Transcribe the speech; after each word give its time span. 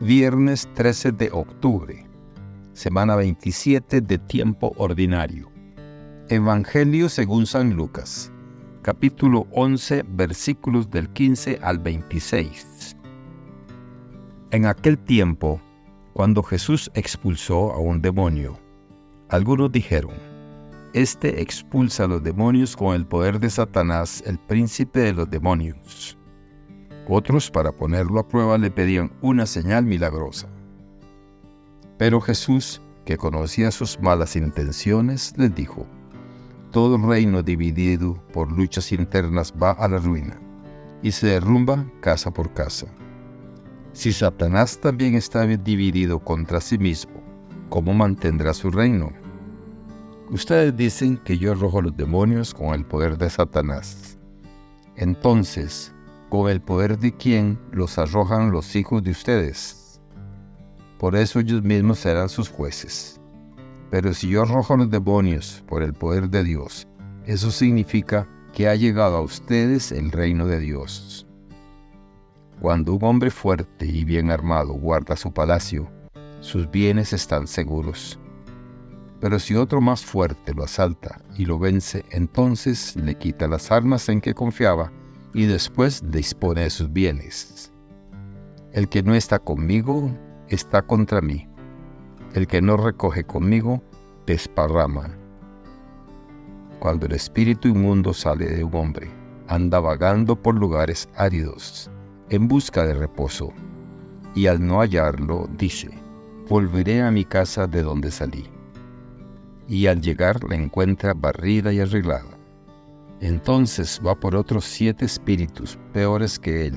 Viernes 0.00 0.68
13 0.74 1.10
de 1.10 1.28
octubre, 1.32 2.06
semana 2.72 3.16
27 3.16 4.00
de 4.00 4.18
tiempo 4.18 4.72
ordinario. 4.76 5.50
Evangelio 6.28 7.08
según 7.08 7.46
San 7.46 7.74
Lucas, 7.74 8.30
capítulo 8.82 9.48
11, 9.50 10.04
versículos 10.10 10.88
del 10.88 11.08
15 11.08 11.58
al 11.62 11.80
26. 11.80 12.96
En 14.52 14.66
aquel 14.66 14.98
tiempo, 14.98 15.60
cuando 16.12 16.44
Jesús 16.44 16.92
expulsó 16.94 17.72
a 17.72 17.80
un 17.80 18.00
demonio, 18.00 18.56
algunos 19.30 19.72
dijeron, 19.72 20.14
Este 20.92 21.42
expulsa 21.42 22.04
a 22.04 22.06
los 22.06 22.22
demonios 22.22 22.76
con 22.76 22.94
el 22.94 23.04
poder 23.04 23.40
de 23.40 23.50
Satanás, 23.50 24.22
el 24.24 24.38
príncipe 24.38 25.00
de 25.00 25.12
los 25.14 25.28
demonios. 25.28 26.16
Otros, 27.08 27.50
para 27.50 27.72
ponerlo 27.72 28.20
a 28.20 28.28
prueba, 28.28 28.58
le 28.58 28.70
pedían 28.70 29.10
una 29.22 29.46
señal 29.46 29.86
milagrosa. 29.86 30.46
Pero 31.96 32.20
Jesús, 32.20 32.82
que 33.06 33.16
conocía 33.16 33.70
sus 33.70 33.98
malas 33.98 34.36
intenciones, 34.36 35.32
les 35.38 35.54
dijo, 35.54 35.86
Todo 36.70 36.98
reino 36.98 37.42
dividido 37.42 38.22
por 38.32 38.52
luchas 38.52 38.92
internas 38.92 39.54
va 39.60 39.70
a 39.70 39.88
la 39.88 39.96
ruina, 39.96 40.38
y 41.02 41.10
se 41.12 41.28
derrumba 41.28 41.86
casa 42.00 42.30
por 42.30 42.52
casa. 42.52 42.86
Si 43.92 44.12
Satanás 44.12 44.78
también 44.78 45.14
está 45.14 45.46
dividido 45.46 46.18
contra 46.18 46.60
sí 46.60 46.76
mismo, 46.76 47.22
¿cómo 47.70 47.94
mantendrá 47.94 48.52
su 48.52 48.70
reino? 48.70 49.10
Ustedes 50.30 50.76
dicen 50.76 51.16
que 51.16 51.38
yo 51.38 51.52
arrojo 51.52 51.78
a 51.78 51.82
los 51.82 51.96
demonios 51.96 52.52
con 52.52 52.74
el 52.74 52.84
poder 52.84 53.16
de 53.16 53.30
Satanás. 53.30 54.18
Entonces, 54.94 55.94
con 56.28 56.50
el 56.50 56.60
poder 56.60 56.98
de 56.98 57.12
quien 57.12 57.58
los 57.72 57.98
arrojan 57.98 58.50
los 58.50 58.76
hijos 58.76 59.02
de 59.02 59.10
ustedes. 59.10 60.00
Por 60.98 61.16
eso 61.16 61.40
ellos 61.40 61.62
mismos 61.62 62.00
serán 62.00 62.28
sus 62.28 62.48
jueces. 62.48 63.20
Pero 63.90 64.12
si 64.12 64.28
yo 64.28 64.42
arrojo 64.42 64.76
los 64.76 64.90
demonios 64.90 65.62
por 65.66 65.82
el 65.82 65.94
poder 65.94 66.28
de 66.28 66.44
Dios, 66.44 66.86
eso 67.24 67.50
significa 67.50 68.28
que 68.52 68.68
ha 68.68 68.74
llegado 68.74 69.16
a 69.16 69.20
ustedes 69.20 69.92
el 69.92 70.10
reino 70.10 70.46
de 70.46 70.60
Dios. 70.60 71.26
Cuando 72.60 72.94
un 72.94 73.04
hombre 73.04 73.30
fuerte 73.30 73.86
y 73.86 74.04
bien 74.04 74.30
armado 74.30 74.72
guarda 74.72 75.16
su 75.16 75.32
palacio, 75.32 75.88
sus 76.40 76.70
bienes 76.70 77.12
están 77.12 77.46
seguros. 77.46 78.18
Pero 79.20 79.38
si 79.38 79.54
otro 79.54 79.80
más 79.80 80.04
fuerte 80.04 80.54
lo 80.54 80.64
asalta 80.64 81.20
y 81.36 81.44
lo 81.44 81.58
vence, 81.58 82.04
entonces 82.10 82.96
le 82.96 83.16
quita 83.16 83.48
las 83.48 83.70
armas 83.70 84.08
en 84.08 84.20
que 84.20 84.34
confiaba 84.34 84.92
y 85.34 85.46
después 85.46 86.02
dispone 86.10 86.62
de 86.62 86.70
sus 86.70 86.92
bienes. 86.92 87.72
El 88.72 88.88
que 88.88 89.02
no 89.02 89.14
está 89.14 89.38
conmigo 89.38 90.10
está 90.48 90.82
contra 90.82 91.20
mí. 91.20 91.46
El 92.34 92.46
que 92.46 92.60
no 92.60 92.76
recoge 92.76 93.24
conmigo 93.24 93.82
desparrama. 94.26 95.10
Cuando 96.78 97.06
el 97.06 97.12
espíritu 97.12 97.68
inmundo 97.68 98.12
sale 98.12 98.46
de 98.46 98.62
un 98.62 98.74
hombre, 98.74 99.10
anda 99.48 99.80
vagando 99.80 100.36
por 100.36 100.54
lugares 100.54 101.08
áridos, 101.16 101.90
en 102.28 102.46
busca 102.46 102.86
de 102.86 102.94
reposo, 102.94 103.52
y 104.34 104.46
al 104.46 104.64
no 104.64 104.80
hallarlo 104.80 105.48
dice, 105.56 105.90
volveré 106.48 107.02
a 107.02 107.10
mi 107.10 107.24
casa 107.24 107.66
de 107.66 107.82
donde 107.82 108.10
salí. 108.10 108.48
Y 109.66 109.86
al 109.86 110.00
llegar 110.00 110.44
la 110.44 110.54
encuentra 110.54 111.14
barrida 111.14 111.72
y 111.72 111.80
arreglada 111.80 112.37
entonces 113.20 114.00
va 114.04 114.14
por 114.14 114.36
otros 114.36 114.64
siete 114.64 115.04
espíritus 115.04 115.78
peores 115.92 116.38
que 116.38 116.66
él, 116.66 116.76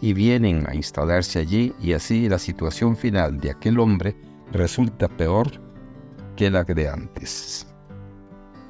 y 0.00 0.12
vienen 0.12 0.64
a 0.68 0.74
instalarse 0.74 1.38
allí 1.40 1.72
y 1.80 1.92
así 1.92 2.28
la 2.28 2.38
situación 2.38 2.96
final 2.96 3.38
de 3.38 3.50
aquel 3.50 3.78
hombre 3.78 4.16
resulta 4.52 5.08
peor 5.08 5.48
que 6.36 6.50
la 6.50 6.64
de 6.64 6.88
antes. 6.88 7.66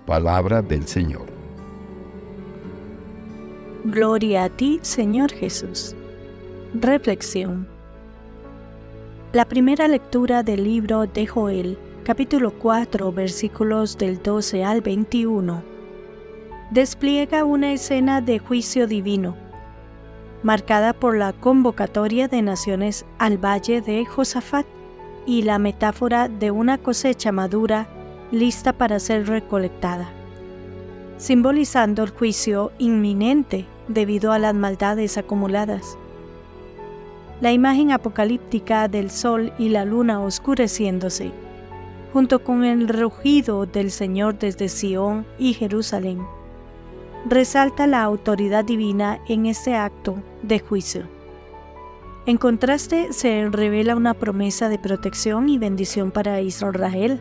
Palabra 0.07 0.63
del 0.63 0.87
Señor. 0.87 1.27
Gloria 3.85 4.45
a 4.45 4.49
ti, 4.49 4.81
Señor 4.83 5.31
Jesús. 5.33 5.95
Reflexión. 6.75 7.69
La 9.33 9.45
primera 9.45 9.87
lectura 9.87 10.43
del 10.43 10.65
libro 10.65 11.07
de 11.07 11.27
Joel, 11.27 11.79
capítulo 12.05 12.53
4, 12.59 13.13
versículos 13.13 13.99
del 13.99 14.23
12 14.23 14.65
al 14.65 14.81
21 14.81 15.78
despliega 16.71 17.45
una 17.45 17.73
escena 17.73 18.21
de 18.21 18.39
juicio 18.39 18.87
divino, 18.87 19.37
marcada 20.43 20.93
por 20.93 21.17
la 21.17 21.33
convocatoria 21.33 22.29
de 22.29 22.43
naciones 22.43 23.07
al 23.19 23.39
valle 23.39 23.81
de 23.81 24.05
Josafat 24.05 24.67
y 25.25 25.43
la 25.43 25.59
metáfora 25.59 26.29
de 26.29 26.51
una 26.51 26.77
cosecha 26.77 27.33
madura 27.33 27.89
lista 28.31 28.75
para 28.75 29.01
ser 29.01 29.27
recolectada, 29.27 30.11
simbolizando 31.17 32.05
el 32.05 32.11
juicio 32.11 32.71
inminente 32.79 33.65
debido 33.89 34.33
a 34.33 34.39
las 34.39 34.55
maldades 34.55 35.17
acumuladas. 35.17 35.97
La 37.41 37.51
imagen 37.53 37.93
apocalíptica 37.93 38.89
del 38.89 39.11
sol 39.11 39.55
y 39.59 39.71
la 39.71 39.87
luna 39.87 40.21
oscureciéndose, 40.21 41.31
junto 42.13 42.45
con 42.45 42.65
el 42.65 42.89
rugido 42.89 43.65
del 43.65 43.91
Señor 43.91 44.39
desde 44.39 44.69
Sión 44.69 45.25
y 45.39 45.55
Jerusalén 45.55 46.21
resalta 47.27 47.87
la 47.87 48.03
autoridad 48.03 48.65
divina 48.65 49.21
en 49.29 49.47
este 49.47 49.75
acto 49.75 50.23
de 50.43 50.59
juicio. 50.59 51.09
En 52.27 52.37
contraste, 52.37 53.13
se 53.13 53.49
revela 53.49 53.97
una 53.97 54.15
promesa 54.15 54.69
de 54.69 54.79
protección 54.79 55.49
y 55.49 55.59
bendición 55.59 56.11
para 56.11 56.41
Israel, 56.41 57.21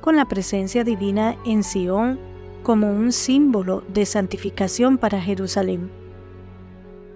con 0.00 0.16
la 0.16 0.24
presencia 0.24 0.84
divina 0.84 1.36
en 1.44 1.62
Sión 1.62 2.18
como 2.62 2.90
un 2.90 3.12
símbolo 3.12 3.84
de 3.88 4.04
santificación 4.04 4.98
para 4.98 5.20
Jerusalén. 5.20 5.90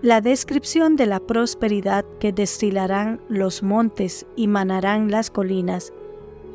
La 0.02 0.20
descripción 0.20 0.96
de 0.96 1.06
la 1.06 1.20
prosperidad 1.20 2.04
que 2.18 2.32
destilarán 2.32 3.20
los 3.28 3.62
montes 3.62 4.26
y 4.34 4.46
manarán 4.46 5.10
las 5.10 5.30
colinas, 5.30 5.92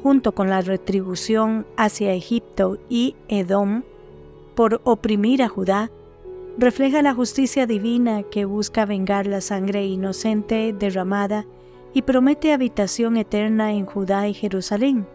junto 0.04 0.34
con 0.34 0.50
la 0.50 0.62
retribución 0.62 1.66
hacia 1.76 2.14
Egipto 2.14 2.78
y 2.90 3.16
Edom, 3.30 3.84
por 4.58 4.82
oprimir 4.86 5.44
a 5.44 5.50
Judá, 5.50 5.92
refleja 6.58 7.04
la 7.04 7.14
justicia 7.14 7.68
divina 7.68 8.24
que 8.24 8.46
busca 8.46 8.88
vengar 8.88 9.28
la 9.28 9.40
sangre 9.40 9.86
inocente 9.86 10.74
derramada 10.74 11.46
y 11.94 12.02
promete 12.02 12.52
habitación 12.54 13.18
eterna 13.18 13.74
en 13.74 13.86
Judá 13.86 14.28
y 14.28 14.34
Jerusalén, 14.34 15.06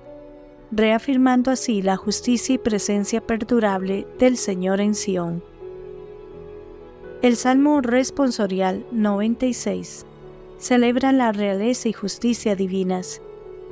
reafirmando 0.71 1.51
así 1.51 1.83
la 1.83 1.97
justicia 1.97 2.55
y 2.55 2.59
presencia 2.59 3.21
perdurable 3.21 4.07
del 4.17 4.37
Señor 4.37 4.81
en 4.81 4.95
Sión. 4.95 5.43
El 7.21 7.35
Salmo 7.35 7.81
responsorial 7.81 8.87
96 8.93 10.07
celebra 10.59 11.11
la 11.11 11.33
realeza 11.33 11.89
y 11.89 11.93
justicia 11.93 12.55
divinas, 12.55 13.21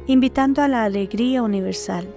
invitando 0.09 0.63
a 0.63 0.69
la 0.69 0.83
alegría 0.83 1.45
universal. 1.45 2.13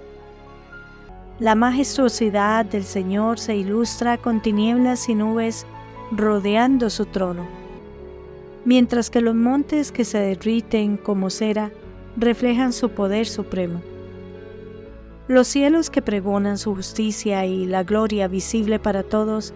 La 1.40 1.56
majestuosidad 1.56 2.64
del 2.64 2.84
Señor 2.84 3.40
se 3.40 3.56
ilustra 3.56 4.18
con 4.18 4.40
tinieblas 4.40 5.08
y 5.08 5.16
nubes 5.16 5.66
rodeando 6.12 6.90
su 6.90 7.06
trono, 7.06 7.44
mientras 8.64 9.10
que 9.10 9.20
los 9.20 9.34
montes 9.34 9.90
que 9.90 10.04
se 10.04 10.18
derriten 10.18 10.96
como 10.96 11.30
cera 11.30 11.72
reflejan 12.16 12.72
su 12.72 12.90
poder 12.90 13.26
supremo. 13.26 13.82
Los 15.26 15.48
cielos 15.48 15.90
que 15.90 16.02
pregonan 16.02 16.56
su 16.56 16.72
justicia 16.72 17.44
y 17.46 17.66
la 17.66 17.82
gloria 17.82 18.28
visible 18.28 18.78
para 18.78 19.02
todos 19.02 19.52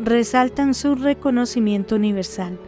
resaltan 0.00 0.74
su 0.74 0.96
reconocimiento 0.96 1.94
universal. 1.94 2.58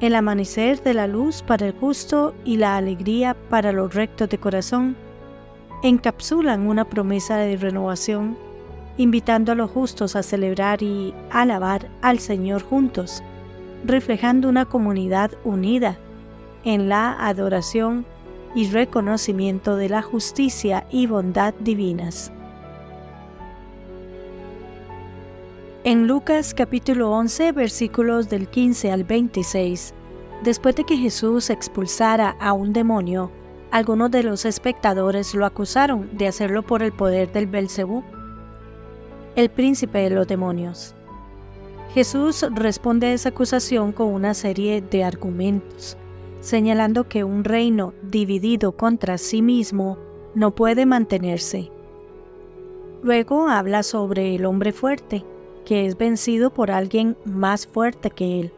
El 0.00 0.14
amanecer 0.14 0.80
de 0.84 0.94
la 0.94 1.08
luz 1.08 1.42
para 1.42 1.66
el 1.66 1.72
justo 1.72 2.34
y 2.44 2.58
la 2.58 2.76
alegría 2.76 3.34
para 3.48 3.72
los 3.72 3.94
rectos 3.94 4.28
de 4.28 4.38
corazón 4.38 4.96
encapsulan 5.82 6.66
una 6.66 6.84
promesa 6.84 7.36
de 7.38 7.56
renovación, 7.56 8.36
invitando 8.96 9.52
a 9.52 9.54
los 9.54 9.70
justos 9.70 10.14
a 10.16 10.22
celebrar 10.22 10.82
y 10.82 11.14
alabar 11.30 11.88
al 12.02 12.18
Señor 12.18 12.62
juntos, 12.62 13.22
reflejando 13.84 14.48
una 14.48 14.66
comunidad 14.66 15.30
unida 15.44 15.98
en 16.64 16.88
la 16.88 17.12
adoración 17.26 18.04
y 18.54 18.68
reconocimiento 18.68 19.76
de 19.76 19.88
la 19.88 20.02
justicia 20.02 20.86
y 20.90 21.06
bondad 21.06 21.54
divinas. 21.60 22.32
En 25.82 26.06
Lucas 26.06 26.52
capítulo 26.52 27.10
11 27.10 27.52
versículos 27.52 28.28
del 28.28 28.48
15 28.48 28.92
al 28.92 29.04
26, 29.04 29.94
después 30.44 30.76
de 30.76 30.84
que 30.84 30.98
Jesús 30.98 31.48
expulsara 31.48 32.36
a 32.38 32.52
un 32.52 32.74
demonio, 32.74 33.30
algunos 33.70 34.10
de 34.10 34.22
los 34.22 34.44
espectadores 34.44 35.34
lo 35.34 35.46
acusaron 35.46 36.08
de 36.12 36.26
hacerlo 36.26 36.62
por 36.62 36.82
el 36.82 36.92
poder 36.92 37.32
del 37.32 37.46
Belcebú, 37.46 38.02
el 39.36 39.48
príncipe 39.48 39.98
de 39.98 40.10
los 40.10 40.26
demonios. 40.26 40.94
Jesús 41.94 42.44
responde 42.52 43.08
a 43.08 43.12
esa 43.12 43.30
acusación 43.30 43.92
con 43.92 44.08
una 44.08 44.34
serie 44.34 44.80
de 44.80 45.04
argumentos, 45.04 45.96
señalando 46.40 47.08
que 47.08 47.24
un 47.24 47.44
reino 47.44 47.94
dividido 48.02 48.72
contra 48.72 49.18
sí 49.18 49.42
mismo 49.42 49.98
no 50.34 50.52
puede 50.52 50.86
mantenerse. 50.86 51.70
Luego 53.02 53.48
habla 53.48 53.82
sobre 53.82 54.34
el 54.34 54.44
hombre 54.46 54.72
fuerte, 54.72 55.24
que 55.64 55.86
es 55.86 55.96
vencido 55.96 56.50
por 56.50 56.70
alguien 56.70 57.16
más 57.24 57.66
fuerte 57.66 58.10
que 58.10 58.40
él. 58.40 58.52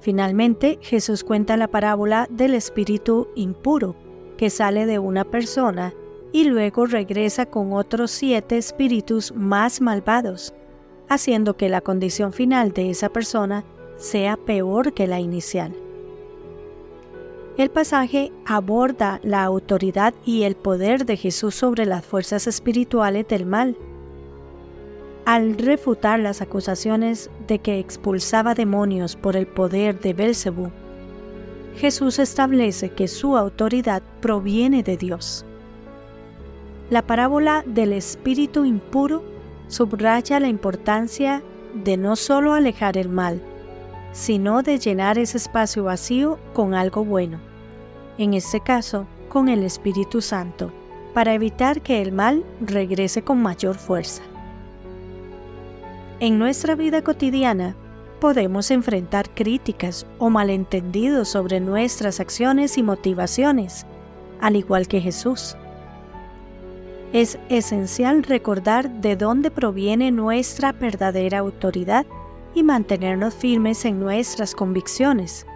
Finalmente, 0.00 0.78
Jesús 0.82 1.24
cuenta 1.24 1.56
la 1.56 1.68
parábola 1.68 2.28
del 2.30 2.54
espíritu 2.54 3.28
impuro, 3.34 3.96
que 4.36 4.50
sale 4.50 4.86
de 4.86 4.98
una 4.98 5.24
persona 5.24 5.94
y 6.32 6.44
luego 6.44 6.86
regresa 6.86 7.46
con 7.46 7.72
otros 7.72 8.10
siete 8.10 8.58
espíritus 8.58 9.32
más 9.34 9.80
malvados, 9.80 10.54
haciendo 11.08 11.56
que 11.56 11.68
la 11.68 11.80
condición 11.80 12.32
final 12.32 12.72
de 12.72 12.90
esa 12.90 13.08
persona 13.08 13.64
sea 13.96 14.36
peor 14.36 14.92
que 14.92 15.06
la 15.06 15.20
inicial. 15.20 15.74
El 17.56 17.70
pasaje 17.70 18.32
aborda 18.44 19.18
la 19.22 19.42
autoridad 19.42 20.12
y 20.26 20.42
el 20.42 20.56
poder 20.56 21.06
de 21.06 21.16
Jesús 21.16 21.54
sobre 21.54 21.86
las 21.86 22.04
fuerzas 22.04 22.46
espirituales 22.46 23.26
del 23.28 23.46
mal. 23.46 23.78
Al 25.26 25.58
refutar 25.58 26.20
las 26.20 26.40
acusaciones 26.40 27.30
de 27.48 27.58
que 27.58 27.80
expulsaba 27.80 28.54
demonios 28.54 29.16
por 29.16 29.34
el 29.34 29.48
poder 29.48 29.98
de 29.98 30.14
Belcebú, 30.14 30.70
Jesús 31.78 32.20
establece 32.20 32.90
que 32.90 33.08
su 33.08 33.36
autoridad 33.36 34.04
proviene 34.20 34.84
de 34.84 34.96
Dios. 34.96 35.44
La 36.90 37.02
parábola 37.02 37.64
del 37.66 37.92
espíritu 37.92 38.64
impuro 38.64 39.24
subraya 39.66 40.38
la 40.38 40.46
importancia 40.46 41.42
de 41.74 41.96
no 41.96 42.14
solo 42.14 42.54
alejar 42.54 42.96
el 42.96 43.08
mal, 43.08 43.42
sino 44.12 44.62
de 44.62 44.78
llenar 44.78 45.18
ese 45.18 45.38
espacio 45.38 45.82
vacío 45.82 46.38
con 46.54 46.72
algo 46.72 47.04
bueno, 47.04 47.40
en 48.16 48.34
este 48.34 48.60
caso 48.60 49.08
con 49.28 49.48
el 49.48 49.64
Espíritu 49.64 50.22
Santo, 50.22 50.70
para 51.14 51.34
evitar 51.34 51.82
que 51.82 52.00
el 52.00 52.12
mal 52.12 52.44
regrese 52.60 53.22
con 53.22 53.42
mayor 53.42 53.74
fuerza. 53.74 54.22
En 56.18 56.38
nuestra 56.38 56.74
vida 56.74 57.02
cotidiana 57.02 57.76
podemos 58.20 58.70
enfrentar 58.70 59.28
críticas 59.34 60.06
o 60.18 60.30
malentendidos 60.30 61.28
sobre 61.28 61.60
nuestras 61.60 62.20
acciones 62.20 62.78
y 62.78 62.82
motivaciones, 62.82 63.84
al 64.40 64.56
igual 64.56 64.88
que 64.88 65.02
Jesús. 65.02 65.56
Es 67.12 67.38
esencial 67.50 68.22
recordar 68.22 68.90
de 69.02 69.14
dónde 69.16 69.50
proviene 69.50 70.10
nuestra 70.10 70.72
verdadera 70.72 71.40
autoridad 71.40 72.06
y 72.54 72.62
mantenernos 72.62 73.34
firmes 73.34 73.84
en 73.84 74.00
nuestras 74.00 74.54
convicciones. 74.54 75.46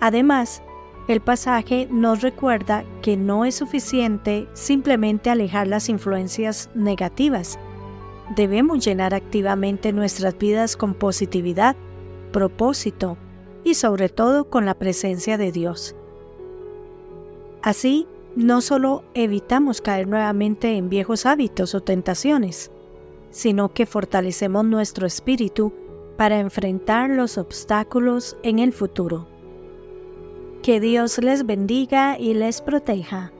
Además, 0.00 0.62
el 1.08 1.22
pasaje 1.22 1.88
nos 1.90 2.20
recuerda 2.20 2.84
que 3.00 3.16
no 3.16 3.46
es 3.46 3.54
suficiente 3.54 4.46
simplemente 4.52 5.30
alejar 5.30 5.68
las 5.68 5.88
influencias 5.88 6.68
negativas. 6.74 7.58
Debemos 8.34 8.84
llenar 8.84 9.14
activamente 9.14 9.92
nuestras 9.92 10.36
vidas 10.36 10.76
con 10.76 10.94
positividad, 10.94 11.76
propósito 12.32 13.16
y 13.62 13.74
sobre 13.74 14.08
todo 14.08 14.50
con 14.50 14.66
la 14.66 14.74
presencia 14.74 15.38
de 15.38 15.52
Dios. 15.52 15.94
Así, 17.62 18.06
no 18.34 18.60
solo 18.60 19.04
evitamos 19.14 19.80
caer 19.80 20.08
nuevamente 20.08 20.76
en 20.76 20.88
viejos 20.88 21.24
hábitos 21.24 21.74
o 21.74 21.82
tentaciones, 21.82 22.70
sino 23.30 23.72
que 23.72 23.86
fortalecemos 23.86 24.64
nuestro 24.64 25.06
espíritu 25.06 25.72
para 26.16 26.40
enfrentar 26.40 27.10
los 27.10 27.38
obstáculos 27.38 28.36
en 28.42 28.58
el 28.58 28.72
futuro. 28.72 29.26
Que 30.62 30.80
Dios 30.80 31.18
les 31.18 31.46
bendiga 31.46 32.18
y 32.18 32.34
les 32.34 32.60
proteja. 32.60 33.32